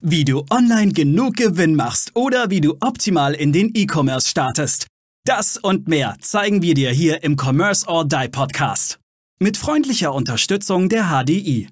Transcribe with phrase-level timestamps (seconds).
[0.00, 4.86] Wie du online genug Gewinn machst oder wie du optimal in den E-Commerce startest.
[5.24, 9.00] Das und mehr zeigen wir dir hier im Commerce or Die Podcast.
[9.40, 11.68] Mit freundlicher Unterstützung der HDI.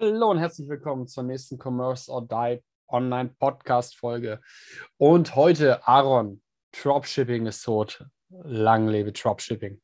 [0.00, 4.40] Hallo und herzlich willkommen zur nächsten Commerce or Die Online Podcast Folge.
[4.96, 6.40] Und heute Aaron,
[6.72, 8.04] Dropshipping ist tot.
[8.30, 9.80] Lang lebe Dropshipping.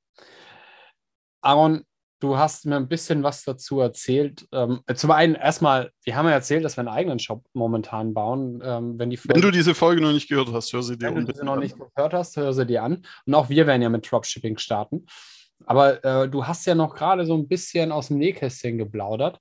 [1.41, 1.84] Aaron,
[2.20, 4.47] du hast mir ein bisschen was dazu erzählt.
[4.52, 8.62] Ähm, zum einen erstmal, wir haben ja erzählt, dass wir einen eigenen Shop momentan bauen.
[8.65, 11.09] Ähm, wenn, die Folge, wenn du diese Folge noch nicht gehört hast, hör sie dir
[11.09, 11.16] an.
[11.16, 13.07] Wenn du sie noch nicht gehört hast, hör sie dir an.
[13.27, 15.07] Und auch wir werden ja mit Dropshipping starten.
[15.66, 19.38] Aber äh, du hast ja noch gerade so ein bisschen aus dem Nähkästchen geplaudert.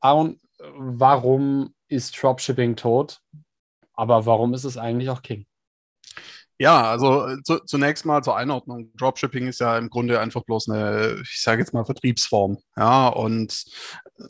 [0.00, 0.40] Aaron,
[0.76, 3.20] warum ist Dropshipping tot?
[3.94, 5.46] Aber warum ist es eigentlich auch King?
[6.64, 8.90] Ja, also äh, zu, zunächst mal zur Einordnung.
[8.96, 12.56] Dropshipping ist ja im Grunde einfach bloß eine, ich sage jetzt mal, Vertriebsform.
[12.74, 13.66] Ja, und
[14.18, 14.24] äh,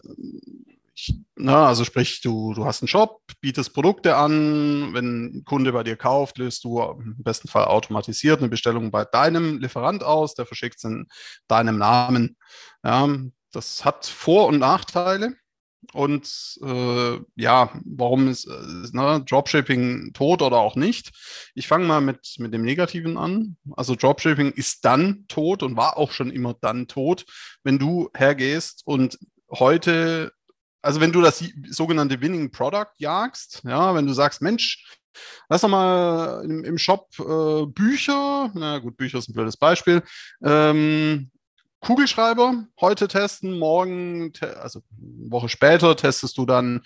[0.97, 5.73] ich, na, also sprich, du, du hast einen Shop, bietest Produkte an, wenn ein Kunde
[5.73, 10.35] bei dir kauft, löst du im besten Fall automatisiert eine Bestellung bei deinem Lieferant aus,
[10.35, 11.07] der verschickt es in
[11.47, 12.37] deinem Namen.
[12.83, 13.09] Ja,
[13.53, 15.37] das hat Vor- und Nachteile.
[15.93, 21.13] Und äh, ja, warum ist äh, ne, Dropshipping tot oder auch nicht?
[21.55, 23.57] Ich fange mal mit, mit dem Negativen an.
[23.77, 27.25] Also Dropshipping ist dann tot und war auch schon immer dann tot,
[27.63, 29.19] wenn du hergehst und
[29.51, 30.33] heute,
[30.83, 34.85] also wenn du das sogenannte Winning Product jagst, ja, wenn du sagst, Mensch,
[35.49, 40.03] Lass doch mal im, im Shop äh, Bücher, na gut, Bücher ist ein blödes Beispiel,
[40.43, 41.31] ähm,
[41.85, 46.79] Kugelschreiber heute testen, morgen, te also eine Woche später testest du dann,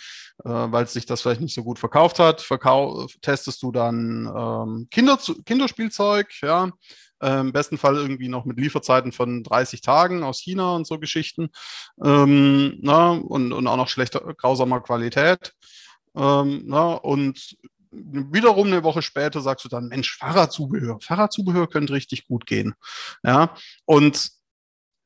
[0.44, 4.88] äh, weil sich das vielleicht nicht so gut verkauft hat, verkau testest du dann ähm,
[4.90, 6.72] Kinder Kinderspielzeug, ja,
[7.22, 10.98] äh, im besten Fall irgendwie noch mit Lieferzeiten von 30 Tagen aus China und so
[10.98, 11.50] Geschichten
[12.04, 15.52] ähm, na, und, und auch noch schlechter, grausamer Qualität.
[16.16, 17.56] Ähm, na, und
[17.92, 22.74] wiederum eine Woche später sagst du dann, Mensch, Fahrradzubehör, Fahrradzubehör könnte richtig gut gehen.
[23.22, 23.54] Ja,
[23.84, 24.37] und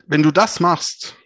[0.06, 1.16] wenn du das machst,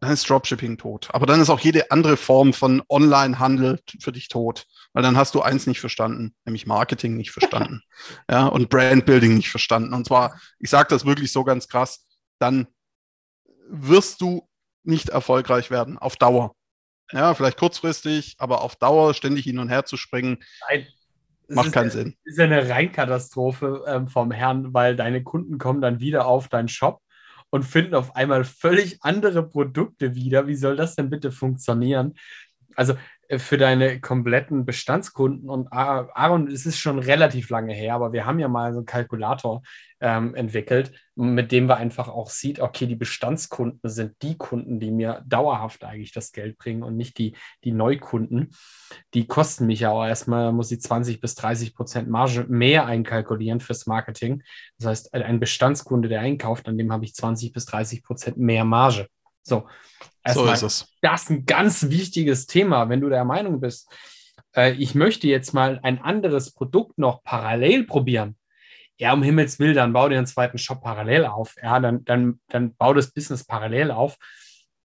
[0.00, 1.08] dann ist Dropshipping tot.
[1.12, 4.66] Aber dann ist auch jede andere Form von Online-Handel für dich tot.
[4.92, 7.82] Weil dann hast du eins nicht verstanden, nämlich Marketing nicht verstanden.
[8.30, 9.92] ja, und Brandbuilding nicht verstanden.
[9.92, 12.06] Und zwar, ich sage das wirklich so ganz krass,
[12.38, 12.66] dann
[13.68, 14.48] wirst du
[14.82, 16.54] nicht erfolgreich werden auf Dauer.
[17.12, 20.86] Ja, vielleicht kurzfristig, aber auf Dauer ständig hin und her zu springen, Nein.
[21.48, 22.16] macht keinen eine, Sinn.
[22.24, 26.68] Das ist eine Reinkatastrophe ähm, vom Herrn, weil deine Kunden kommen dann wieder auf deinen
[26.68, 27.02] Shop
[27.50, 30.46] und finden auf einmal völlig andere Produkte wieder.
[30.46, 32.14] Wie soll das denn bitte funktionieren?
[32.76, 32.94] Also
[33.38, 38.40] für deine kompletten Bestandskunden und Aaron, es ist schon relativ lange her, aber wir haben
[38.40, 39.62] ja mal so einen Kalkulator
[40.00, 44.90] ähm, entwickelt, mit dem wir einfach auch sieht, okay, die Bestandskunden sind die Kunden, die
[44.90, 48.50] mir dauerhaft eigentlich das Geld bringen und nicht die, die Neukunden.
[49.14, 53.60] Die kosten mich ja auch erstmal, muss ich 20 bis 30 Prozent Marge mehr einkalkulieren
[53.60, 54.42] fürs Marketing.
[54.78, 58.64] Das heißt, ein Bestandskunde, der einkauft, an dem habe ich 20 bis 30 Prozent mehr
[58.64, 59.06] Marge.
[59.42, 59.68] So,
[60.24, 60.88] erstmal, so ist es.
[61.00, 63.88] Das ist ein ganz wichtiges Thema, wenn du der Meinung bist,
[64.54, 68.36] äh, ich möchte jetzt mal ein anderes Produkt noch parallel probieren.
[68.98, 71.56] Ja, um Himmels Willen, dann bau dir einen zweiten Shop parallel auf.
[71.62, 74.16] Ja, dann, dann, dann bau das Business parallel auf.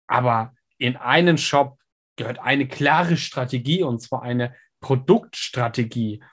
[0.08, 1.78] Aber in einen Shop
[2.16, 6.24] gehört eine klare Strategie und zwar eine Produktstrategie.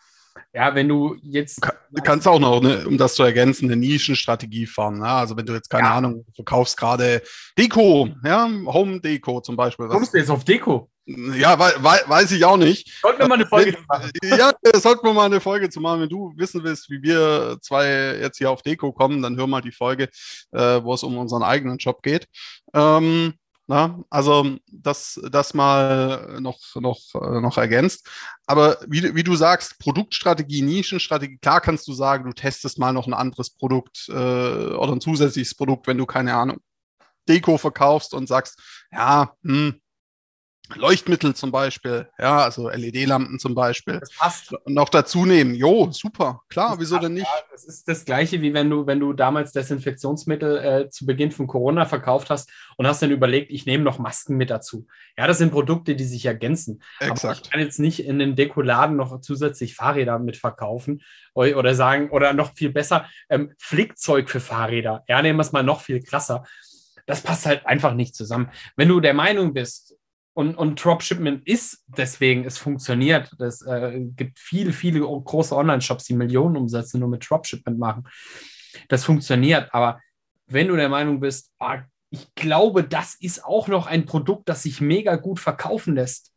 [0.55, 1.61] Ja, wenn du jetzt.
[1.91, 4.99] Du kannst auch noch, ne, um das zu ergänzen, eine Nischenstrategie fahren.
[4.99, 5.09] Ne?
[5.09, 5.95] Also wenn du jetzt, keine ja.
[5.95, 7.23] Ahnung, verkaufst gerade
[7.59, 9.89] Deko, ja, Home Deko zum Beispiel.
[9.89, 10.91] Kommst du jetzt auf Deko?
[11.05, 13.01] Ja, wei weiß ich auch nicht.
[13.03, 14.11] Sollten wir mal eine Folge zu machen?
[14.23, 16.03] Ja, sollten wir mal eine Folge zu machen.
[16.03, 19.63] Wenn du wissen willst, wie wir zwei jetzt hier auf Deko kommen, dann hör mal
[19.63, 20.09] die Folge,
[20.53, 22.29] äh, wo es um unseren eigenen Job geht.
[22.73, 23.35] Ähm,
[23.69, 28.09] na, also das, das mal noch, noch, noch ergänzt.
[28.47, 33.07] Aber wie, wie du sagst, Produktstrategie, Nischenstrategie, klar kannst du sagen, du testest mal noch
[33.07, 36.59] ein anderes Produkt äh, oder ein zusätzliches Produkt, wenn du keine Ahnung,
[37.29, 38.61] Deko verkaufst und sagst,
[38.91, 39.81] ja, hm,
[40.77, 44.01] Leuchtmittel zum Beispiel, ja, also LED-Lampen zum Beispiel.
[44.01, 44.53] Das passt.
[44.53, 45.55] Und noch dazu nehmen.
[45.55, 47.27] Jo, super, klar, das wieso passt, denn nicht?
[47.27, 51.31] Ja, das ist das Gleiche, wie wenn du, wenn du damals Desinfektionsmittel äh, zu Beginn
[51.31, 54.87] von Corona verkauft hast und hast dann überlegt, ich nehme noch Masken mit dazu.
[55.17, 56.83] Ja, das sind Produkte, die sich ergänzen.
[57.01, 57.25] Exakt.
[57.25, 61.03] Aber ich kann jetzt nicht in den Dekoladen noch zusätzlich Fahrräder mit verkaufen
[61.35, 65.03] oder sagen, oder noch viel besser, ähm, Flickzeug für Fahrräder.
[65.09, 66.45] Ja, nehmen wir es mal noch viel krasser.
[67.07, 68.51] Das passt halt einfach nicht zusammen.
[68.77, 69.97] Wenn du der Meinung bist,
[70.35, 73.33] Und, und Dropshipment ist deswegen, es funktioniert.
[73.39, 78.05] Es äh, gibt viele, viele große Online-Shops, die Millionen Umsätze nur mit Dropshipment machen.
[78.89, 80.01] Das funktioniert, aber
[80.47, 81.75] wenn du der Meinung bist, oh,
[82.11, 86.33] ich glaube, das ist auch noch ein Produkt, das sich mega gut verkaufen lässt,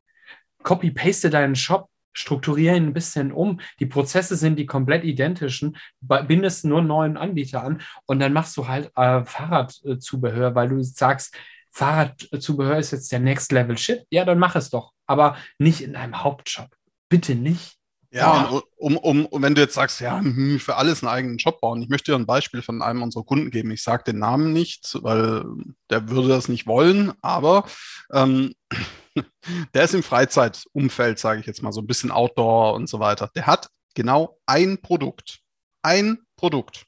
[0.63, 3.59] copy-paste deinen Shop, strukturiere ihn ein bisschen um.
[3.79, 8.55] Die Prozesse sind die komplett identischen, bindest nur einen neuen Anbieter an und dann machst
[8.55, 11.35] du halt äh, Fahrradzubehör, weil du sagst,
[11.75, 14.05] Fahrradzubehör ist jetzt der Next Level Shit.
[14.09, 16.69] Ja, dann mach es doch, aber nicht in deinem Hauptjob.
[17.09, 17.75] Bitte nicht.
[18.11, 18.61] Ja, ja.
[18.77, 21.81] Um, um, um, wenn du jetzt sagst, ja, hm, für alles einen eigenen Job bauen.
[21.81, 23.71] Ich möchte dir ein Beispiel von einem unserer Kunden geben.
[23.71, 25.43] Ich sage den Namen nicht, weil
[25.89, 27.65] der würde das nicht wollen, aber
[28.13, 28.53] ähm,
[29.73, 33.29] der ist im Freizeitumfeld, sage ich jetzt mal, so ein bisschen Outdoor und so weiter.
[33.35, 35.39] Der hat genau ein Produkt.
[35.81, 36.85] Ein Produkt.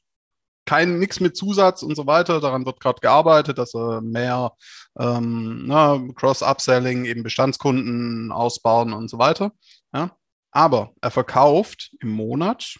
[0.68, 2.42] Kein nichts mit Zusatz und so weiter.
[2.42, 4.52] Daran wird gerade gearbeitet, dass er mehr
[4.98, 9.52] ähm, ne, Cross-Upselling, eben Bestandskunden ausbauen und so weiter.
[9.94, 10.14] Ja?
[10.50, 12.76] Aber er verkauft im Monat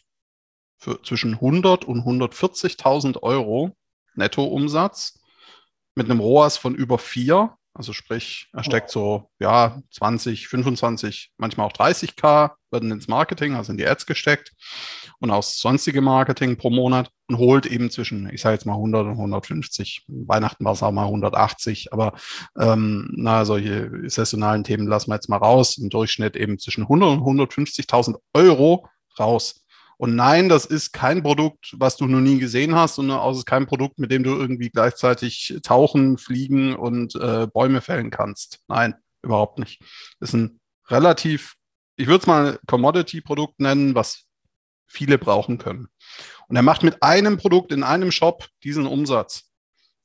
[0.76, 3.74] für zwischen 100 und 140.000 Euro
[4.16, 5.18] Nettoumsatz
[5.94, 7.56] mit einem ROAS von über 4.
[7.72, 13.72] Also sprich, er steckt so ja 20, 25, manchmal auch 30k werden ins Marketing, also
[13.72, 14.52] in die Ads gesteckt
[15.20, 19.06] und aus sonstige Marketing pro Monat und holt eben zwischen, ich sage jetzt mal 100
[19.06, 20.04] und 150.
[20.06, 22.14] Weihnachten war es auch mal 180, aber
[22.58, 25.78] ähm, na, solche saisonalen Themen lassen wir jetzt mal raus.
[25.78, 28.86] Im Durchschnitt eben zwischen 100 und 150.000 Euro
[29.18, 29.64] raus.
[29.98, 33.46] Und nein, das ist kein Produkt, was du noch nie gesehen hast und es ist
[33.46, 38.60] kein Produkt, mit dem du irgendwie gleichzeitig tauchen, fliegen und äh, Bäume fällen kannst.
[38.68, 39.82] Nein, überhaupt nicht.
[40.20, 41.54] Das ist ein relativ,
[41.96, 44.27] ich würde es mal Commodity-Produkt nennen, was
[44.88, 45.88] viele brauchen können.
[46.48, 49.50] Und er macht mit einem Produkt in einem Shop diesen Umsatz.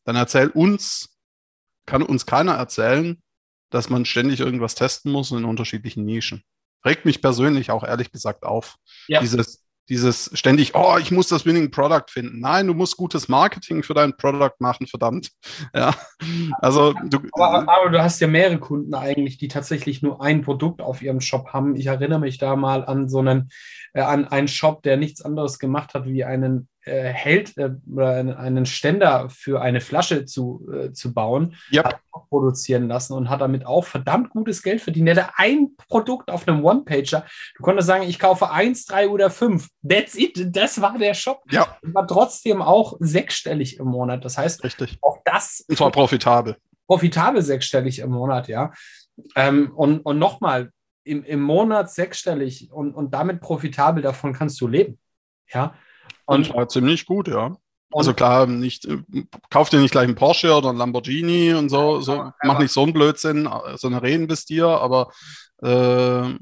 [0.03, 1.17] Dann erzählt uns,
[1.85, 3.21] kann uns keiner erzählen,
[3.69, 6.43] dass man ständig irgendwas testen muss in unterschiedlichen Nischen.
[6.85, 8.75] Regt mich persönlich auch ehrlich gesagt auf.
[9.07, 9.21] Ja.
[9.21, 12.39] Dieses, dieses ständig, oh, ich muss das Winning Product finden.
[12.39, 15.29] Nein, du musst gutes Marketing für dein Product machen, verdammt.
[15.75, 15.95] Ja,
[16.59, 20.81] also du, aber, aber, du hast ja mehrere Kunden eigentlich, die tatsächlich nur ein Produkt
[20.81, 21.75] auf ihrem Shop haben.
[21.75, 23.49] Ich erinnere mich da mal an so einen,
[23.93, 28.37] äh, an einen Shop, der nichts anderes gemacht hat, wie einen äh, hält äh, oder
[28.37, 31.85] einen Ständer für eine Flasche zu, äh, zu bauen, yep.
[31.85, 35.09] hat produzieren lassen und hat damit auch verdammt gutes Geld verdient.
[35.09, 37.25] Er hatte ein Produkt auf einem One-Pager.
[37.55, 39.69] Du konntest sagen, ich kaufe eins, drei oder fünf.
[39.87, 40.55] That's it.
[40.55, 41.41] Das war der Shop.
[41.49, 41.77] Ja.
[41.81, 44.25] War trotzdem auch sechsstellig im Monat.
[44.25, 44.97] Das heißt, Richtig.
[45.01, 45.65] auch das.
[45.67, 46.57] Und zwar profitabel.
[46.87, 48.73] Profitabel sechsstellig im Monat, ja.
[49.35, 50.71] Ähm, und und nochmal,
[51.03, 54.99] im, im Monat sechsstellig und, und damit profitabel, davon kannst du leben.
[55.53, 55.75] Ja.
[56.25, 57.55] Und, und war ziemlich gut, ja.
[57.95, 58.97] Also klar, nicht, äh,
[59.49, 62.83] kauf dir nicht gleich einen Porsche oder einen Lamborghini und so, so mach nicht so
[62.83, 65.11] einen Blödsinn, äh, sondern reinvestier, aber
[65.61, 66.33] äh,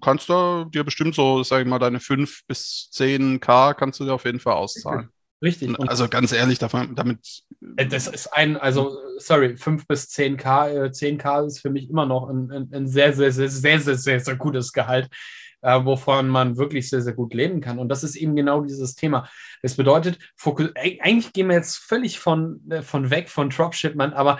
[0.00, 4.04] kannst du dir bestimmt so, sag ich mal, deine 5 bis 10 K kannst du
[4.04, 5.10] dir auf jeden Fall auszahlen.
[5.42, 5.78] Richtig.
[5.78, 7.42] Und also ganz ehrlich, davon, damit.
[7.76, 12.28] Äh, das ist ein, also, sorry, 5 bis 10K, 10K ist für mich immer noch
[12.28, 15.08] ein, ein, ein sehr, sehr, sehr, sehr, sehr, sehr, sehr gutes Gehalt
[15.66, 17.80] äh, wovon man wirklich sehr, sehr gut leben kann.
[17.80, 19.28] Und das ist eben genau dieses Thema.
[19.62, 24.38] Das bedeutet, Fokus, eigentlich gehen wir jetzt völlig von, äh, von weg von Dropshipment, aber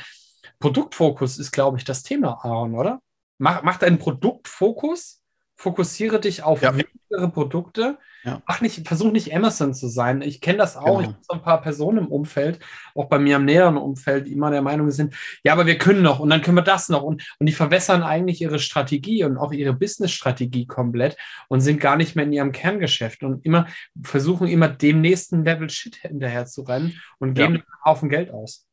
[0.60, 3.02] Produktfokus ist, glaube ich, das Thema, Aaron, oder?
[3.38, 5.20] Mach, mach deinen Produktfokus,
[5.56, 6.76] fokussiere dich auf ja.
[6.76, 8.42] wichtigere Produkte ja.
[8.48, 10.20] Mach nicht, versuch nicht Emerson zu sein.
[10.20, 10.84] Ich kenne das auch.
[10.84, 11.00] Genau.
[11.00, 12.58] Ich habe so ein paar Personen im Umfeld,
[12.96, 15.14] auch bei mir im näheren Umfeld, die immer der Meinung sind,
[15.44, 17.04] ja, aber wir können noch und dann können wir das noch.
[17.04, 21.16] Und, und die verwässern eigentlich ihre Strategie und auch ihre Business-Strategie komplett
[21.46, 23.68] und sind gar nicht mehr in ihrem Kerngeschäft und immer
[24.02, 27.60] versuchen immer dem nächsten Level Shit hinterher zu rennen und geben ja.
[27.60, 28.66] einen Haufen Geld aus.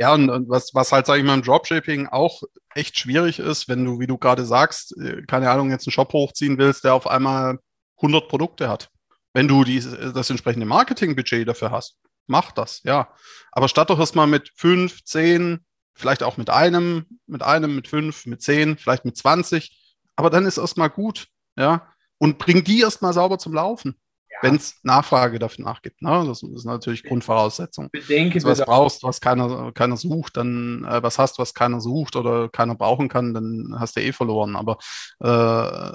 [0.00, 2.42] Ja, und, und was, was halt, sage ich mal, im Dropshipping auch
[2.76, 6.12] echt schwierig ist, wenn du, wie du gerade sagst, äh, keine Ahnung, jetzt einen Shop
[6.12, 7.58] hochziehen willst, der auf einmal
[7.96, 8.90] 100 Produkte hat.
[9.32, 13.12] Wenn du die, das entsprechende Marketingbudget dafür hast, mach das, ja.
[13.52, 15.64] Aber statt doch erstmal mit fünf, zehn,
[15.94, 19.96] vielleicht auch mit einem, mit einem, mit fünf, mit zehn, vielleicht mit 20.
[20.16, 21.88] Aber dann ist erstmal gut, ja.
[22.18, 24.00] Und bring die erstmal sauber zum Laufen,
[24.36, 24.48] ja.
[24.48, 26.02] wenn es Nachfrage dafür nachgibt.
[26.02, 26.24] Ne?
[26.26, 27.90] Das ist natürlich Grundvoraussetzung.
[27.90, 32.16] Bedenke, also was brauchst, was keiner, keiner sucht, dann äh, was hast, was keiner sucht
[32.16, 34.56] oder keiner brauchen kann, dann hast du eh verloren.
[34.56, 34.78] Aber
[35.22, 35.92] äh,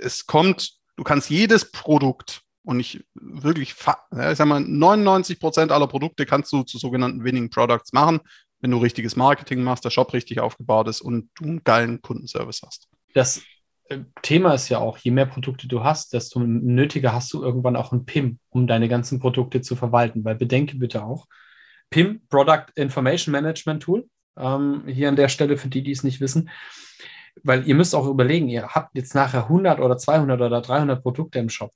[0.00, 5.88] es kommt, du kannst jedes Produkt und ich wirklich, ich sag mal, 99 Prozent aller
[5.88, 8.20] Produkte kannst du zu sogenannten Winning Products machen,
[8.60, 12.62] wenn du richtiges Marketing machst, der Shop richtig aufgebaut ist und du einen geilen Kundenservice
[12.64, 12.88] hast.
[13.14, 13.42] Das
[14.22, 17.92] Thema ist ja auch, je mehr Produkte du hast, desto nötiger hast du irgendwann auch
[17.92, 20.24] ein PIM, um deine ganzen Produkte zu verwalten.
[20.24, 21.26] Weil bedenke bitte auch,
[21.90, 26.20] PIM, Product Information Management Tool, ähm, hier an der Stelle für die, die es nicht
[26.20, 26.50] wissen.
[27.42, 31.38] Weil ihr müsst auch überlegen, ihr habt jetzt nachher 100 oder 200 oder 300 Produkte
[31.38, 31.70] im Shop.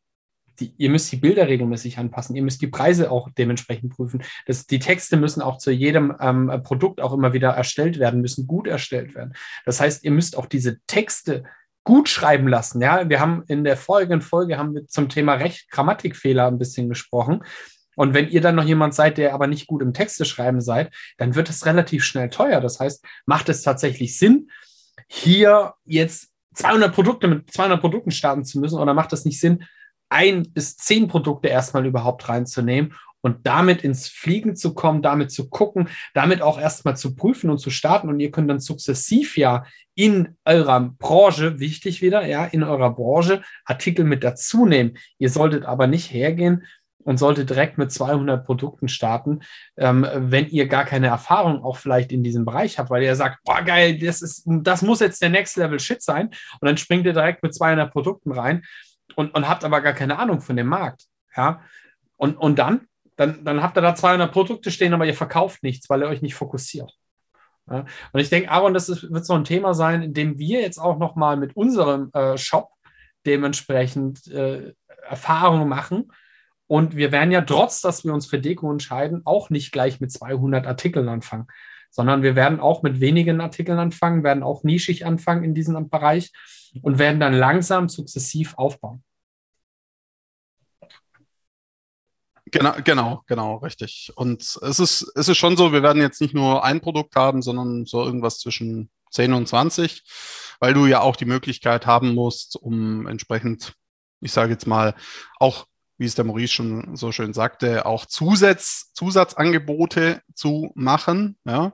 [0.58, 4.22] Die, ihr müsst die Bilder regelmäßig anpassen, ihr müsst die Preise auch dementsprechend prüfen.
[4.46, 8.46] Das, die Texte müssen auch zu jedem ähm, Produkt auch immer wieder erstellt werden, müssen
[8.46, 9.34] gut erstellt werden.
[9.66, 11.44] Das heißt, ihr müsst auch diese Texte
[11.86, 12.82] gut schreiben lassen.
[12.82, 16.88] Ja, wir haben in der folgenden Folge haben wir zum Thema Recht Grammatikfehler ein bisschen
[16.88, 17.44] gesprochen.
[17.94, 20.92] Und wenn ihr dann noch jemand seid, der aber nicht gut im Texte schreiben seid,
[21.16, 22.60] dann wird es relativ schnell teuer.
[22.60, 24.50] Das heißt, macht es tatsächlich Sinn,
[25.06, 29.64] hier jetzt 200 Produkte mit 200 Produkten starten zu müssen oder macht es nicht Sinn,
[30.08, 32.94] ein bis zehn Produkte erstmal überhaupt reinzunehmen
[33.26, 37.58] und damit ins Fliegen zu kommen, damit zu gucken, damit auch erstmal zu prüfen und
[37.58, 38.08] zu starten.
[38.08, 39.64] Und ihr könnt dann sukzessiv ja
[39.96, 44.96] in eurer Branche, wichtig wieder, ja, in eurer Branche Artikel mit dazu nehmen.
[45.18, 46.66] Ihr solltet aber nicht hergehen
[47.02, 49.40] und solltet direkt mit 200 Produkten starten,
[49.76, 53.38] ähm, wenn ihr gar keine Erfahrung auch vielleicht in diesem Bereich habt, weil ihr sagt,
[53.44, 56.26] boah, geil, das ist, das muss jetzt der Next Level Shit sein.
[56.60, 58.62] Und dann springt ihr direkt mit 200 Produkten rein
[59.16, 61.06] und, und habt aber gar keine Ahnung von dem Markt.
[61.36, 61.60] Ja,
[62.16, 65.88] und, und dann, dann, dann habt ihr da 200 Produkte stehen, aber ihr verkauft nichts,
[65.88, 66.92] weil ihr euch nicht fokussiert.
[67.70, 67.84] Ja?
[68.12, 70.78] Und ich denke, Aaron, das ist, wird so ein Thema sein, in dem wir jetzt
[70.78, 72.70] auch nochmal mit unserem äh, Shop
[73.26, 74.74] dementsprechend äh,
[75.08, 76.12] Erfahrungen machen.
[76.68, 80.10] Und wir werden ja trotz, dass wir uns für Deko entscheiden, auch nicht gleich mit
[80.12, 81.46] 200 Artikeln anfangen,
[81.90, 86.32] sondern wir werden auch mit wenigen Artikeln anfangen, werden auch nischig anfangen in diesem Bereich
[86.82, 89.02] und werden dann langsam sukzessiv aufbauen.
[92.52, 94.12] Genau, genau, genau, richtig.
[94.14, 97.42] Und es ist, es ist schon so, wir werden jetzt nicht nur ein Produkt haben,
[97.42, 100.04] sondern so irgendwas zwischen 10 und 20,
[100.60, 103.74] weil du ja auch die Möglichkeit haben musst, um entsprechend,
[104.20, 104.94] ich sage jetzt mal,
[105.40, 105.66] auch,
[105.98, 111.72] wie es der Maurice schon so schön sagte, auch Zusatz, Zusatzangebote zu machen, ja,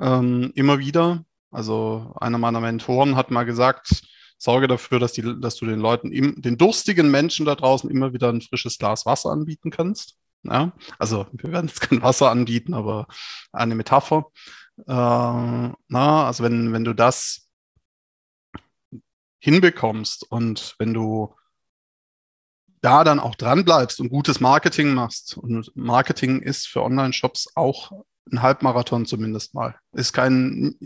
[0.00, 1.24] ähm, immer wieder.
[1.50, 4.02] Also einer meiner Mentoren hat mal gesagt,
[4.40, 8.12] sorge dafür, dass, die, dass du den Leuten, im, den durstigen Menschen da draußen immer
[8.14, 10.16] wieder ein frisches Glas Wasser anbieten kannst.
[10.42, 10.72] Ja?
[10.98, 13.06] Also wir werden jetzt kein Wasser anbieten, aber
[13.52, 14.26] eine Metapher.
[14.78, 17.48] Äh, na, also wenn, wenn du das
[19.40, 21.34] hinbekommst und wenn du
[22.80, 27.92] da dann auch dran bleibst und gutes Marketing machst, und Marketing ist für Online-Shops auch
[28.32, 30.76] ein Halbmarathon zumindest mal, ist kein,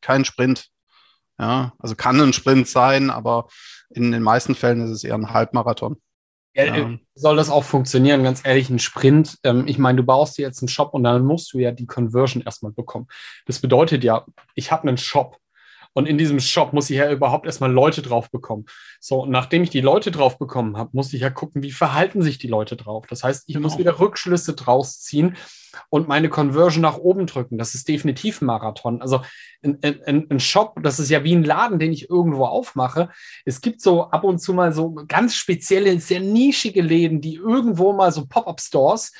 [0.00, 0.68] kein Sprint.
[1.38, 3.48] Ja, also kann ein Sprint sein, aber
[3.90, 6.00] in den meisten Fällen ist es eher ein Halbmarathon.
[6.54, 6.98] Ja, ja.
[7.14, 8.24] Soll das auch funktionieren?
[8.24, 9.36] Ganz ehrlich, ein Sprint.
[9.44, 11.86] Ähm, ich meine, du baust dir jetzt einen Shop und dann musst du ja die
[11.86, 13.08] Conversion erstmal bekommen.
[13.44, 14.24] Das bedeutet ja,
[14.54, 15.36] ich habe einen Shop
[15.96, 18.66] und in diesem Shop muss ich ja überhaupt erstmal Leute drauf bekommen.
[19.00, 22.20] So, und nachdem ich die Leute drauf bekommen habe, muss ich ja gucken, wie verhalten
[22.20, 23.06] sich die Leute drauf.
[23.08, 23.66] Das heißt, ich genau.
[23.66, 25.38] muss wieder Rückschlüsse draus ziehen
[25.88, 27.56] und meine Conversion nach oben drücken.
[27.56, 29.00] Das ist definitiv ein Marathon.
[29.00, 29.22] Also
[29.62, 33.08] ein, ein, ein Shop, das ist ja wie ein Laden, den ich irgendwo aufmache.
[33.46, 37.94] Es gibt so ab und zu mal so ganz spezielle, sehr nischige Läden, die irgendwo
[37.94, 39.12] mal so Pop-up-Stores,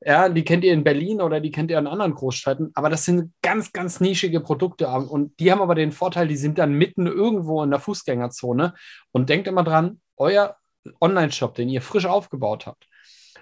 [0.00, 3.04] ja, die kennt ihr in Berlin oder die kennt ihr in anderen Großstädten, aber das
[3.04, 7.06] sind ganz, ganz nischige Produkte und die haben aber den Vorteil, die sind dann mitten
[7.06, 8.74] irgendwo in der Fußgängerzone
[9.12, 10.56] und denkt immer dran, euer
[11.00, 12.86] Online-Shop, den ihr frisch aufgebaut habt,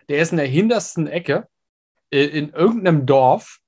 [0.08, 1.48] der ist in der hintersten Ecke
[2.10, 3.58] in irgendeinem Dorf,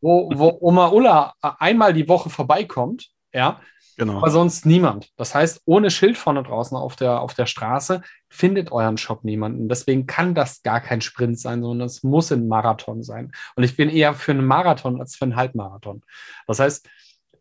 [0.00, 3.60] wo, wo Oma Ulla einmal die Woche vorbeikommt, ja,
[4.00, 4.16] Genau.
[4.16, 5.10] Aber sonst niemand.
[5.18, 9.68] Das heißt, ohne Schild vorne draußen auf der, auf der Straße findet euren Shop niemanden.
[9.68, 13.30] Deswegen kann das gar kein Sprint sein, sondern es muss ein Marathon sein.
[13.56, 16.02] Und ich bin eher für einen Marathon als für einen Halbmarathon.
[16.46, 16.88] Das heißt,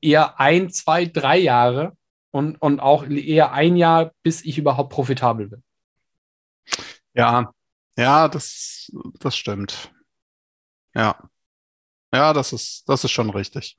[0.01, 1.95] eher ein, zwei, drei Jahre
[2.31, 5.63] und, und auch eher ein Jahr, bis ich überhaupt profitabel bin.
[7.13, 7.53] Ja,
[7.97, 9.93] ja, das, das stimmt.
[10.93, 11.29] Ja.
[12.13, 13.77] Ja, das ist, das ist schon richtig.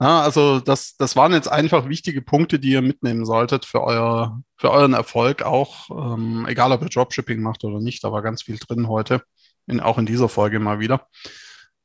[0.00, 4.40] Ja, also das, das waren jetzt einfach wichtige Punkte, die ihr mitnehmen solltet für, euer,
[4.56, 8.42] für euren Erfolg auch, ähm, egal ob ihr Dropshipping macht oder nicht, da war ganz
[8.42, 9.22] viel drin heute,
[9.66, 11.06] in, auch in dieser Folge mal wieder.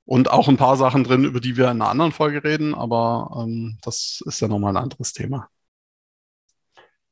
[0.05, 3.43] Und auch ein paar Sachen drin, über die wir in einer anderen Folge reden, aber
[3.43, 5.49] ähm, das ist ja nochmal ein anderes Thema.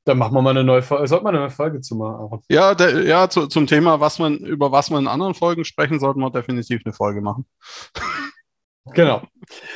[0.05, 1.07] Dann machen wir mal eine neue Folge.
[1.07, 2.41] Sollte man eine neue Folge zu machen?
[2.49, 5.99] Ja, der, ja zu, zum Thema, was man, über was man in anderen Folgen sprechen,
[5.99, 7.45] sollten wir definitiv eine Folge machen.
[8.85, 9.23] Genau.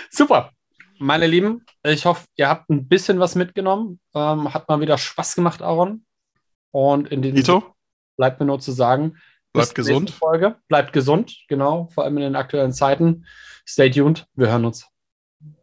[0.09, 0.51] Super.
[0.97, 3.99] Meine Lieben, ich hoffe, ihr habt ein bisschen was mitgenommen.
[4.13, 6.05] Ähm, hat mal wieder Spaß gemacht, Aaron.
[6.71, 7.75] Und in diesem Ito?
[8.17, 9.17] bleibt mir nur zu sagen,
[9.53, 10.11] bleibt gesund.
[10.11, 10.55] Folge.
[10.67, 13.25] Bleibt gesund, genau, vor allem in den aktuellen Zeiten.
[13.67, 14.87] Stay tuned, wir hören uns.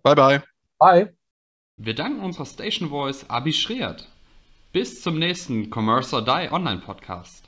[0.03, 0.43] Bye, bye.
[0.79, 1.17] Bye.
[1.77, 4.09] Wir danken unserer Station Voice Abi Schreert.
[4.73, 7.47] Bis zum nächsten Commerce or Die Online Podcast.